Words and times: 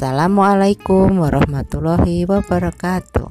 Assalamualaikum 0.00 1.20
warahmatullahi 1.20 2.24
wabarakatuh. 2.24 3.28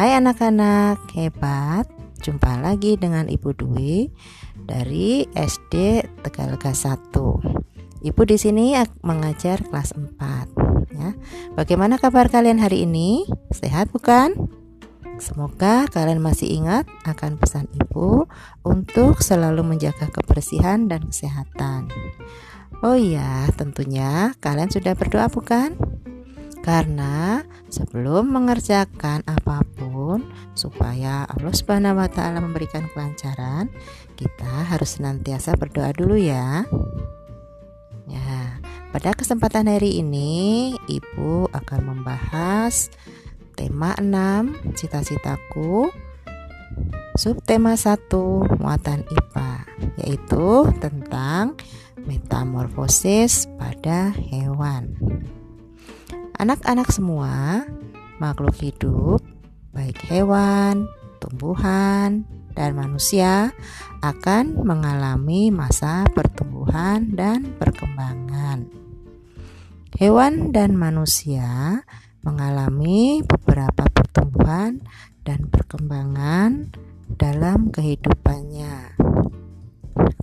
Hai 0.00 0.16
anak-anak 0.16 1.12
hebat, 1.12 1.84
jumpa 2.24 2.56
lagi 2.56 2.96
dengan 2.96 3.28
Ibu 3.28 3.60
Dwi 3.60 4.08
dari 4.56 5.28
SD 5.36 6.08
Tegalega 6.24 6.72
1. 6.72 8.00
Ibu 8.00 8.22
di 8.24 8.40
sini 8.40 8.72
mengajar 9.04 9.60
kelas 9.68 9.92
4 9.92 10.88
ya. 10.96 11.12
Bagaimana 11.52 12.00
kabar 12.00 12.32
kalian 12.32 12.56
hari 12.56 12.88
ini? 12.88 13.28
Sehat 13.52 13.92
bukan? 13.92 14.32
Semoga 15.20 15.84
kalian 15.92 16.24
masih 16.24 16.48
ingat 16.48 16.88
akan 17.04 17.36
pesan 17.36 17.68
Ibu 17.76 18.24
untuk 18.64 19.20
selalu 19.20 19.60
menjaga 19.76 20.08
kebersihan 20.08 20.88
dan 20.88 21.12
kesehatan. 21.12 21.92
Oh 22.80 22.96
iya, 22.96 23.44
tentunya 23.54 24.32
kalian 24.40 24.72
sudah 24.72 24.96
berdoa 24.96 25.28
bukan? 25.28 25.76
Karena 26.62 27.42
sebelum 27.68 28.30
mengerjakan 28.30 29.26
apa 29.26 29.66
pun 29.76 30.24
supaya 30.54 31.26
Allah 31.26 31.50
Subhanahu 31.52 31.98
wa 31.98 32.06
taala 32.06 32.38
memberikan 32.38 32.86
kelancaran, 32.94 33.68
kita 34.14 34.70
harus 34.70 34.96
senantiasa 34.96 35.58
berdoa 35.58 35.90
dulu 35.90 36.14
ya. 36.14 36.62
Ya, 38.06 38.62
pada 38.94 39.10
kesempatan 39.12 39.66
hari 39.66 39.98
ini 40.00 40.72
Ibu 40.86 41.50
akan 41.50 41.80
membahas 41.82 42.94
tema 43.58 43.92
6 43.98 44.78
cita-citaku 44.78 45.90
subtema 47.18 47.76
1 47.76 48.08
muatan 48.60 49.04
IPA 49.04 49.52
yaitu 50.00 50.68
tentang 50.80 51.58
metamorfosis 52.06 53.46
pada 53.58 54.10
hewan. 54.14 54.94
Anak-anak 56.38 56.90
semua, 56.90 57.62
makhluk 58.18 58.56
hidup, 58.58 59.22
baik 59.70 59.98
hewan, 60.10 60.90
tumbuhan, 61.22 62.26
dan 62.52 62.76
manusia 62.76 63.54
akan 64.04 64.60
mengalami 64.66 65.48
masa 65.48 66.04
pertumbuhan 66.12 67.14
dan 67.14 67.54
perkembangan. 67.56 68.68
Hewan 69.96 70.50
dan 70.50 70.74
manusia 70.74 71.80
mengalami 72.26 73.22
beberapa 73.22 73.86
pertumbuhan 73.92 74.82
dan 75.22 75.46
perkembangan 75.46 76.74
dalam 77.14 77.70
kehidupannya 77.70 79.01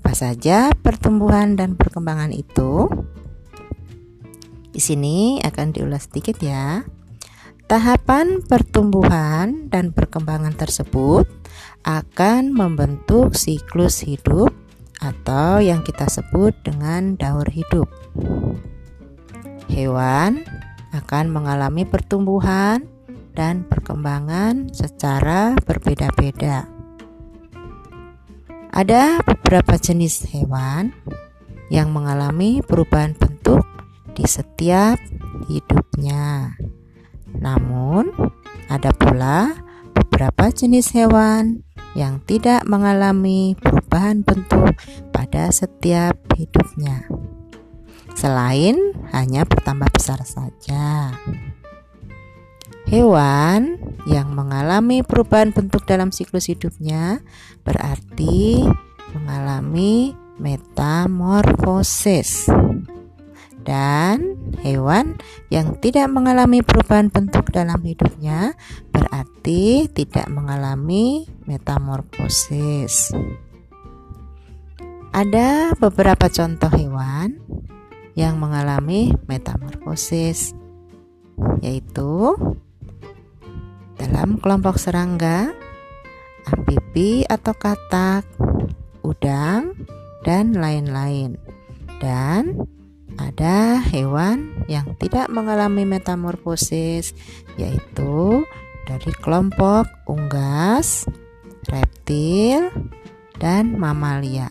apa 0.09 0.17
saja 0.25 0.73
pertumbuhan 0.73 1.53
dan 1.53 1.77
perkembangan 1.77 2.33
itu? 2.33 2.89
Di 4.73 4.81
sini 4.81 5.38
akan 5.38 5.69
diulas 5.69 6.09
sedikit 6.09 6.41
ya. 6.41 6.81
Tahapan 7.69 8.41
pertumbuhan 8.41 9.69
dan 9.69 9.93
perkembangan 9.93 10.57
tersebut 10.57 11.29
akan 11.85 12.49
membentuk 12.49 13.38
siklus 13.38 14.01
hidup 14.01 14.49
atau 14.97 15.61
yang 15.61 15.85
kita 15.85 16.09
sebut 16.09 16.57
dengan 16.66 17.13
daur 17.13 17.45
hidup. 17.45 17.85
Hewan 19.69 20.41
akan 20.89 21.29
mengalami 21.29 21.85
pertumbuhan 21.85 22.81
dan 23.38 23.61
perkembangan 23.61 24.73
secara 24.73 25.53
berbeda-beda. 25.69 26.78
Ada 28.70 29.25
beberapa 29.25 29.81
jenis 29.81 30.30
hewan 30.30 30.94
yang 31.73 31.89
mengalami 31.89 32.62
perubahan 32.62 33.17
bentuk 33.17 33.66
di 34.14 34.25
setiap 34.30 35.02
hidupnya. 35.50 36.53
Namun, 37.34 38.13
ada 38.69 38.94
pula 38.94 39.58
beberapa 39.97 40.53
jenis 40.53 40.94
hewan 40.94 41.66
yang 41.97 42.22
tidak 42.29 42.62
mengalami 42.69 43.58
perubahan 43.58 44.22
bentuk 44.22 44.78
pada 45.09 45.50
setiap 45.50 46.13
hidupnya. 46.38 47.09
Selain 48.13 48.78
hanya 49.09 49.50
bertambah 49.50 49.90
besar 49.90 50.22
saja. 50.22 51.16
Hewan 52.89 53.77
yang 54.09 54.33
mengalami 54.33 55.05
perubahan 55.05 55.53
bentuk 55.53 55.85
dalam 55.85 56.09
siklus 56.09 56.50
hidupnya 56.50 57.22
berarti 57.61 58.66
mengalami 59.13 60.17
metamorfosis. 60.41 62.49
Dan 63.61 64.41
hewan 64.66 65.22
yang 65.53 65.78
tidak 65.78 66.09
mengalami 66.09 66.66
perubahan 66.66 67.13
bentuk 67.13 67.53
dalam 67.53 67.78
hidupnya 67.85 68.57
berarti 68.89 69.85
tidak 69.94 70.25
mengalami 70.25 71.29
metamorfosis. 71.45 73.13
Ada 75.13 75.78
beberapa 75.78 76.25
contoh 76.25 76.73
hewan 76.73 77.38
yang 78.17 78.41
mengalami 78.41 79.13
metamorfosis, 79.29 80.57
yaitu 81.61 82.33
dalam 83.99 84.39
kelompok 84.39 84.79
serangga, 84.79 85.51
amfibi 86.47 87.27
atau 87.27 87.51
katak, 87.51 88.23
udang, 89.03 89.75
dan 90.23 90.55
lain-lain. 90.55 91.35
Dan 91.99 92.55
ada 93.19 93.83
hewan 93.83 94.63
yang 94.71 94.95
tidak 95.03 95.27
mengalami 95.27 95.83
metamorfosis, 95.83 97.11
yaitu 97.59 98.47
dari 98.87 99.11
kelompok 99.19 99.91
unggas, 100.07 101.03
reptil, 101.67 102.71
dan 103.35 103.75
mamalia, 103.75 104.47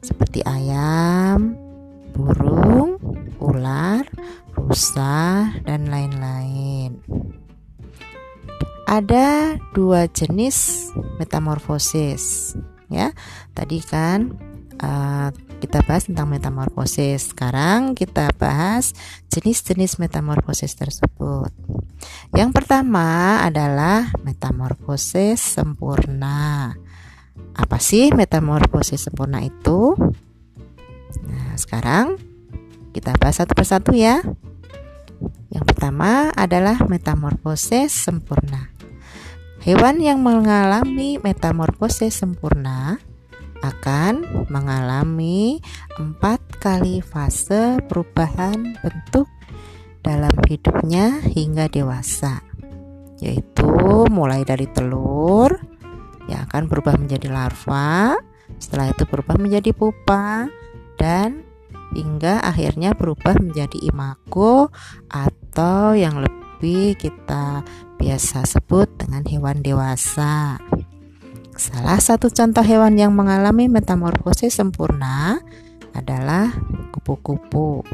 seperti 0.00 0.40
ayam, 0.48 1.52
burung, 2.16 2.96
ular, 3.36 4.08
rusa, 4.56 5.52
dan 5.68 5.84
lain-lain 5.92 6.96
ada 8.90 9.54
dua 9.70 10.10
jenis 10.10 10.90
metamorfosis 11.22 12.58
ya. 12.90 13.14
Tadi 13.54 13.78
kan 13.86 14.34
uh, 14.82 15.30
kita 15.62 15.86
bahas 15.86 16.10
tentang 16.10 16.26
metamorfosis. 16.34 17.30
Sekarang 17.30 17.94
kita 17.94 18.34
bahas 18.34 18.90
jenis-jenis 19.30 20.02
metamorfosis 20.02 20.74
tersebut. 20.74 21.54
Yang 22.34 22.50
pertama 22.50 23.38
adalah 23.46 24.10
metamorfosis 24.26 25.38
sempurna. 25.38 26.74
Apa 27.54 27.78
sih 27.78 28.10
metamorfosis 28.10 29.06
sempurna 29.06 29.44
itu? 29.46 29.94
Nah 31.30 31.54
sekarang 31.54 32.18
kita 32.90 33.14
bahas 33.22 33.38
satu 33.38 33.54
persatu 33.54 33.94
ya. 33.94 34.18
Yang 35.52 35.64
pertama 35.70 36.32
adalah 36.34 36.80
metamorfosis 36.88 37.92
sempurna. 37.92 38.69
Hewan 39.60 40.00
yang 40.00 40.24
mengalami 40.24 41.20
metamorfosis 41.20 42.24
sempurna 42.24 42.96
akan 43.60 44.24
mengalami 44.48 45.60
empat 46.00 46.40
kali 46.56 47.04
fase 47.04 47.76
perubahan 47.84 48.80
bentuk 48.80 49.28
dalam 50.00 50.32
hidupnya 50.48 51.20
hingga 51.20 51.68
dewasa, 51.68 52.40
yaitu 53.20 53.68
mulai 54.08 54.48
dari 54.48 54.64
telur 54.64 55.52
yang 56.24 56.48
akan 56.48 56.64
berubah 56.64 56.96
menjadi 56.96 57.28
larva, 57.28 58.16
setelah 58.56 58.96
itu 58.96 59.04
berubah 59.04 59.36
menjadi 59.36 59.76
pupa, 59.76 60.48
dan 60.96 61.44
hingga 61.92 62.40
akhirnya 62.40 62.96
berubah 62.96 63.36
menjadi 63.36 63.76
imago 63.92 64.72
atau 65.12 65.92
yang 65.92 66.16
lebih 66.16 66.96
kita 66.96 67.60
biasa 68.00 68.48
sebut 68.48 68.88
dengan 68.96 69.20
hewan 69.28 69.60
dewasa. 69.60 70.56
Salah 71.60 72.00
satu 72.00 72.32
contoh 72.32 72.64
hewan 72.64 72.96
yang 72.96 73.12
mengalami 73.12 73.68
metamorfosis 73.68 74.56
sempurna 74.56 75.44
adalah 75.92 76.56
kupu-kupu. 76.96 77.84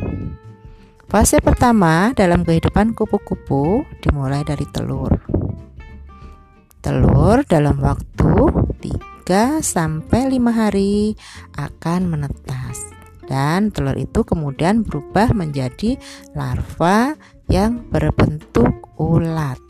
Fase 1.11 1.43
pertama 1.43 2.15
dalam 2.15 2.47
kehidupan 2.47 2.95
kupu-kupu 2.95 3.83
dimulai 3.99 4.47
dari 4.47 4.63
telur. 4.71 5.19
Telur 6.79 7.43
dalam 7.43 7.83
waktu 7.83 8.35
3 9.27 9.59
sampai 9.59 10.31
5 10.31 10.39
hari 10.55 11.19
akan 11.59 12.01
menetas 12.07 12.95
dan 13.27 13.75
telur 13.75 13.99
itu 13.99 14.23
kemudian 14.23 14.87
berubah 14.87 15.35
menjadi 15.35 15.99
larva 16.39 17.19
yang 17.51 17.83
berbentuk 17.91 18.87
ulat. 18.95 19.66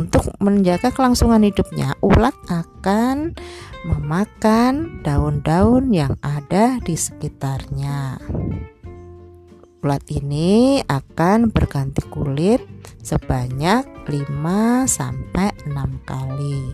Untuk 0.00 0.32
menjaga 0.40 0.88
kelangsungan 0.88 1.44
hidupnya, 1.44 1.92
ulat 2.00 2.32
akan 2.48 3.36
memakan 3.84 5.04
daun-daun 5.04 5.92
yang 5.92 6.16
ada 6.24 6.80
di 6.80 6.96
sekitarnya. 6.96 8.16
ulat 9.84 10.04
ini 10.08 10.80
akan 10.88 11.52
berganti 11.52 12.00
kulit 12.08 12.64
sebanyak 13.04 13.84
5 14.08 14.88
sampai 14.88 15.52
6 15.68 16.08
kali. 16.08 16.72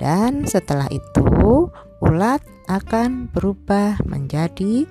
Dan 0.00 0.48
setelah 0.48 0.88
itu, 0.88 1.68
ulat 2.00 2.40
akan 2.72 3.28
berubah 3.36 4.00
menjadi 4.08 4.88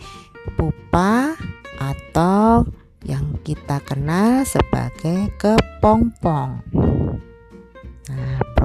pupa 0.54 1.34
atau 1.82 2.70
yang 3.06 3.42
kita 3.42 3.82
kenal 3.82 4.46
sebagai 4.46 5.34
kepompong. 5.42 6.79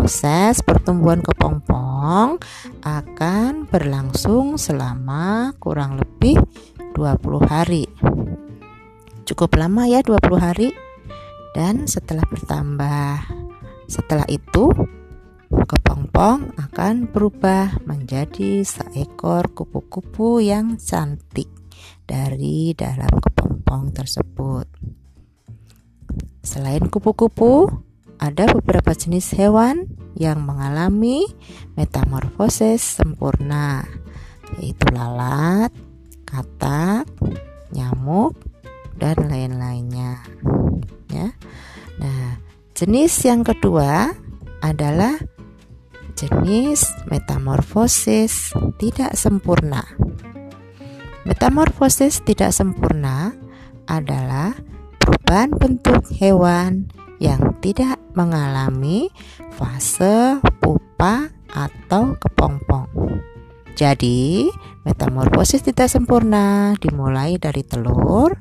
Proses 0.05 0.61
pertumbuhan 0.61 1.25
kepompong 1.25 2.37
akan 2.85 3.65
berlangsung 3.65 4.61
selama 4.61 5.57
kurang 5.57 5.97
lebih 5.97 6.37
20 6.93 7.41
hari. 7.49 7.89
Cukup 9.25 9.57
lama 9.57 9.89
ya 9.89 10.05
20 10.05 10.37
hari. 10.37 10.77
Dan 11.57 11.89
setelah 11.89 12.21
bertambah 12.29 13.33
setelah 13.89 14.29
itu 14.29 14.77
kepompong 15.49 16.53
akan 16.53 17.09
berubah 17.09 17.73
menjadi 17.89 18.61
seekor 18.61 19.57
kupu-kupu 19.57 20.45
yang 20.45 20.77
cantik 20.77 21.49
dari 22.05 22.77
dalam 22.77 23.09
kepompong 23.09 23.97
tersebut. 23.97 24.69
Selain 26.45 26.93
kupu-kupu, 26.93 27.73
ada 28.25 28.49
beberapa 28.49 28.97
jenis 28.97 29.37
hewan 29.37 29.85
yang 30.17 30.41
mengalami 30.41 31.29
metamorfosis 31.77 32.81
sempurna, 32.81 33.85
yaitu 34.57 34.89
lalat, 34.97 35.69
katak, 36.25 37.05
nyamuk, 37.77 38.33
dan 38.97 39.29
lain-lainnya. 39.29 40.25
Ya. 41.13 41.37
Nah, 42.01 42.41
jenis 42.73 43.13
yang 43.29 43.45
kedua 43.45 44.17
adalah 44.65 45.21
jenis 46.17 46.97
metamorfosis 47.13 48.57
tidak 48.81 49.13
sempurna. 49.21 49.85
Metamorfosis 51.29 52.25
tidak 52.25 52.57
sempurna 52.57 53.37
adalah 53.85 54.57
perubahan 54.97 55.53
bentuk 55.53 56.09
hewan 56.17 56.89
yang 57.23 57.59
tidak 57.63 57.99
mengalami 58.15 59.11
fase 59.55 60.39
pupa 60.59 61.31
atau 61.51 62.19
kepompong. 62.19 62.91
Jadi, 63.75 64.47
metamorfosis 64.87 65.67
tidak 65.67 65.91
sempurna 65.91 66.79
dimulai 66.79 67.39
dari 67.43 67.67
telur, 67.67 68.39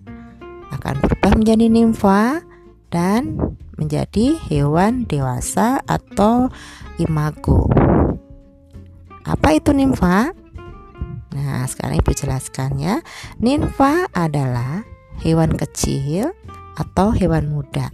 akan 0.69 0.95
berubah 1.01 1.33
menjadi 1.37 1.65
nimfa 1.69 2.45
dan 2.93 3.37
menjadi 3.77 4.37
hewan 4.49 5.09
dewasa 5.09 5.81
atau 5.89 6.53
imago. 7.01 7.65
Apa 9.25 9.57
itu 9.57 9.73
nimfa? 9.73 10.37
Nah, 11.33 11.65
sekarang 11.65 11.97
Ibu 11.97 12.13
jelaskan 12.13 12.77
ya. 12.77 13.01
Ninfa 13.41 14.05
adalah 14.13 14.85
hewan 15.25 15.57
kecil 15.57 16.29
atau 16.77 17.09
hewan 17.09 17.49
muda. 17.49 17.89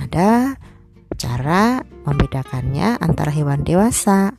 Ada 0.00 0.56
cara 1.20 1.84
membedakannya 2.08 2.96
antara 2.98 3.28
hewan 3.28 3.62
dewasa, 3.62 4.32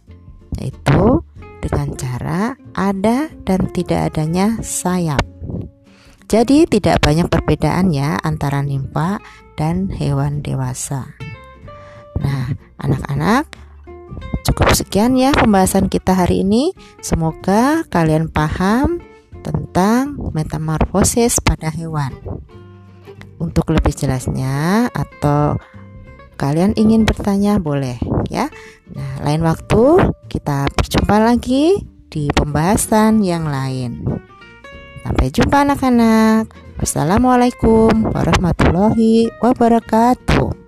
yaitu 0.58 1.22
dengan 1.62 1.94
cara 1.94 2.58
ada 2.74 3.30
dan 3.46 3.70
tidak 3.70 4.14
adanya 4.14 4.58
sayap. 4.66 5.22
Jadi 6.26 6.66
tidak 6.66 7.04
banyak 7.04 7.28
perbedaan 7.28 7.92
ya 7.94 8.18
antara 8.24 8.64
nimfa 8.66 9.22
dan 9.60 9.92
hewan 9.92 10.42
dewasa. 10.42 11.14
Nah, 12.18 12.56
anak-anak 12.80 13.52
Cukup 14.42 14.74
sekian 14.74 15.14
ya 15.16 15.30
pembahasan 15.32 15.86
kita 15.88 16.18
hari 16.18 16.42
ini. 16.42 16.74
Semoga 17.00 17.86
kalian 17.94 18.28
paham 18.28 18.98
tentang 19.46 20.18
metamorfosis 20.34 21.38
pada 21.40 21.70
hewan. 21.70 22.41
Untuk 23.42 23.74
lebih 23.74 23.90
jelasnya 23.90 24.86
atau 24.94 25.58
kalian 26.38 26.78
ingin 26.78 27.10
bertanya 27.10 27.58
boleh 27.58 27.98
ya. 28.30 28.54
Nah, 28.94 29.26
lain 29.26 29.42
waktu 29.42 30.14
kita 30.30 30.70
berjumpa 30.78 31.18
lagi 31.18 31.82
di 32.14 32.30
pembahasan 32.30 33.26
yang 33.26 33.50
lain. 33.50 34.06
Sampai 35.02 35.34
jumpa 35.34 35.66
anak-anak. 35.66 36.54
Wassalamualaikum 36.78 38.14
warahmatullahi 38.14 39.34
wabarakatuh. 39.42 40.61